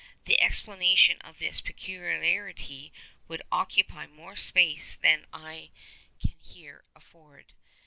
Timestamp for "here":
6.41-6.85